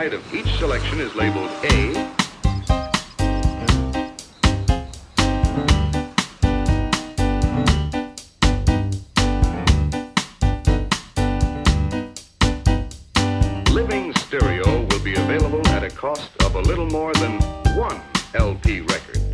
side 0.00 0.14
of 0.14 0.34
each 0.34 0.50
selection 0.56 0.98
is 0.98 1.14
labeled 1.14 1.50
A, 1.64 1.92
Living 13.70 14.14
stereo 14.14 14.86
will 14.86 15.04
be 15.04 15.12
available 15.12 15.66
at 15.68 15.84
a 15.84 15.90
cost 15.90 16.30
of 16.44 16.54
a 16.54 16.60
little 16.60 16.86
more 16.86 17.12
than 17.14 17.38
one 17.76 18.00
LP 18.34 18.80
record. 18.80 19.29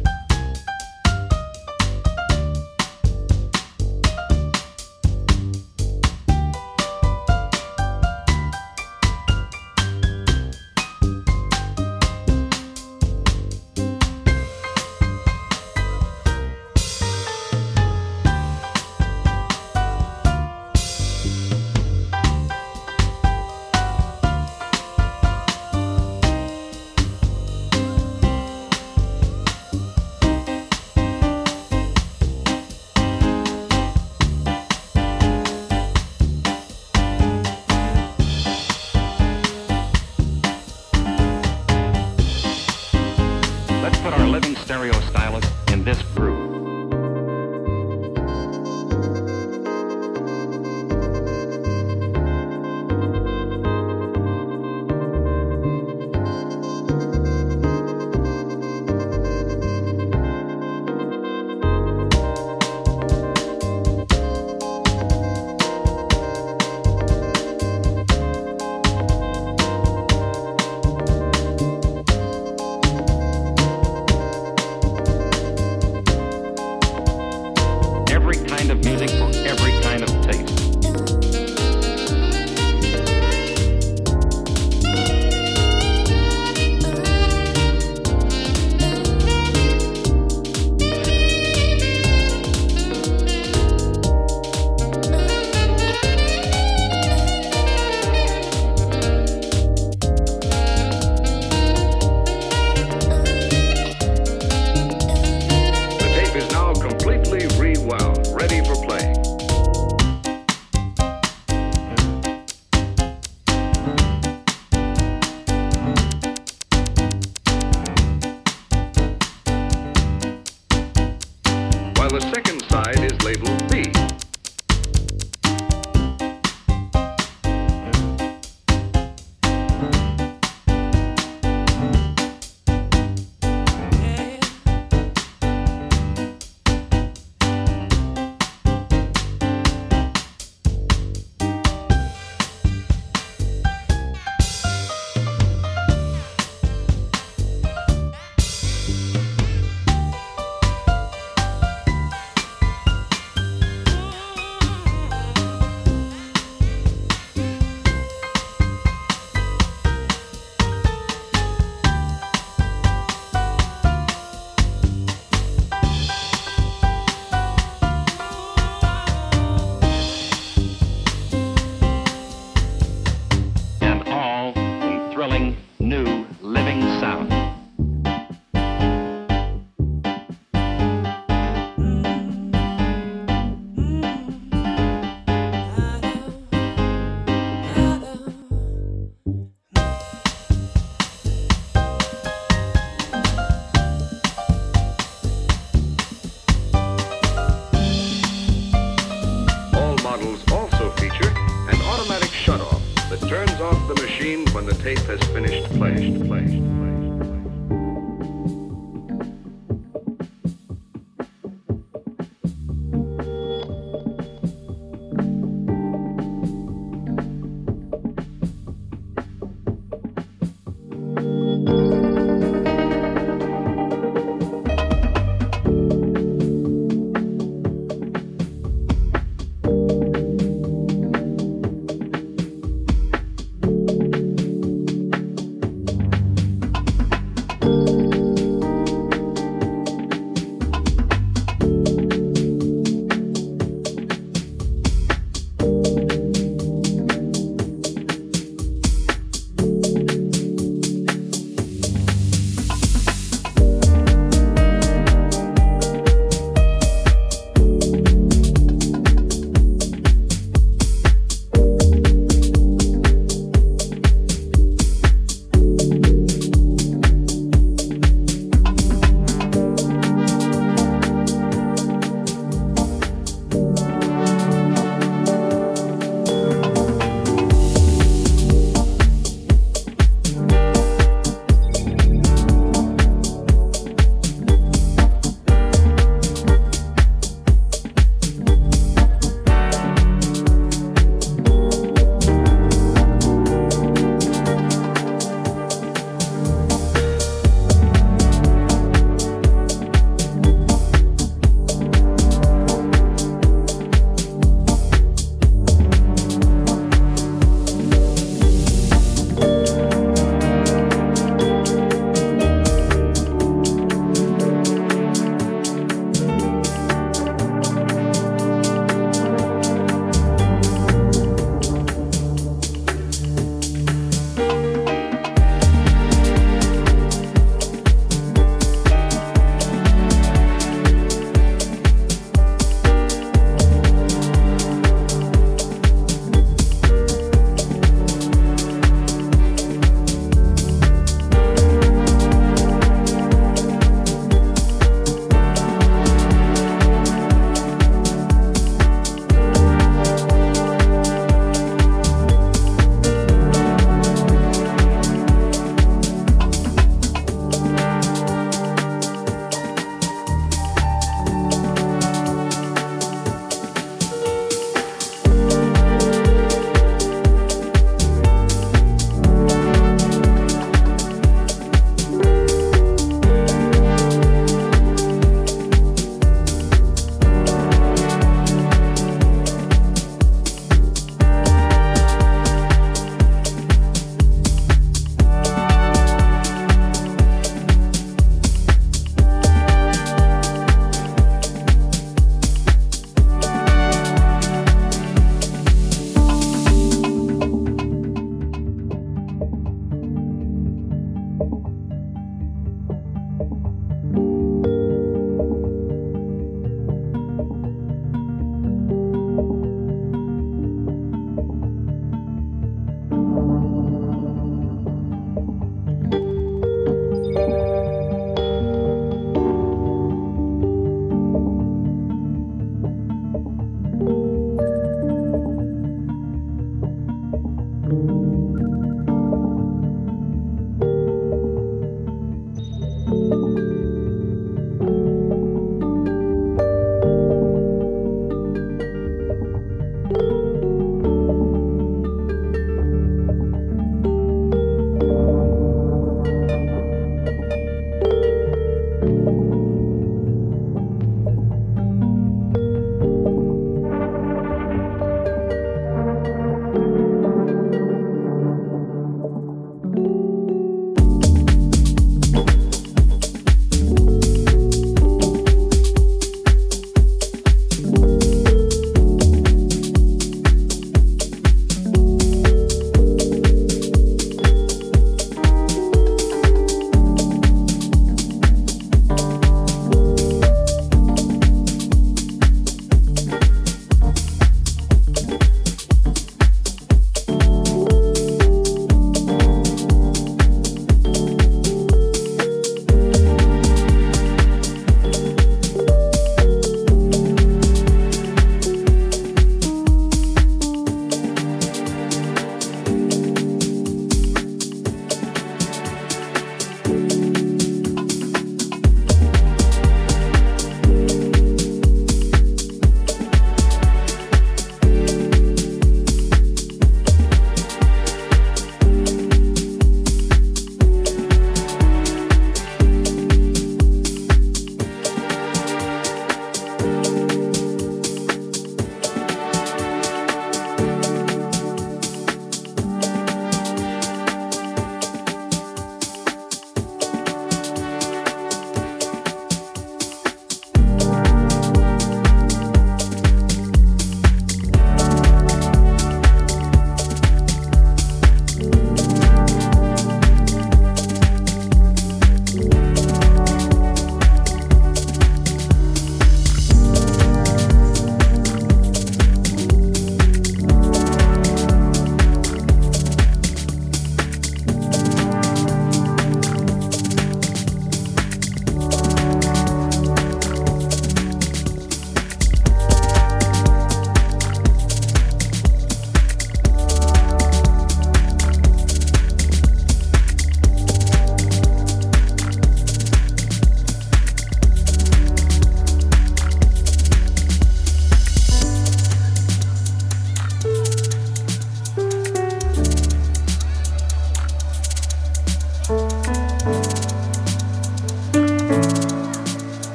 Tape 204.86 204.98
has 204.98 205.20
finished 205.30 205.66
playing. 205.70 206.28
playing, 206.28 206.28
playing, 206.28 207.05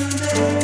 you 0.00 0.08
there. 0.08 0.59